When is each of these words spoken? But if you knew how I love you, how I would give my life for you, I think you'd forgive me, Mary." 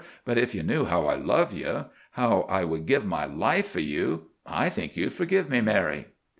But 0.25 0.39
if 0.39 0.55
you 0.55 0.63
knew 0.63 0.85
how 0.85 1.05
I 1.05 1.13
love 1.13 1.53
you, 1.53 1.85
how 2.13 2.47
I 2.49 2.63
would 2.63 2.87
give 2.87 3.05
my 3.05 3.25
life 3.25 3.67
for 3.67 3.81
you, 3.81 4.31
I 4.47 4.67
think 4.67 4.97
you'd 4.97 5.13
forgive 5.13 5.47
me, 5.47 5.61
Mary." 5.61 6.07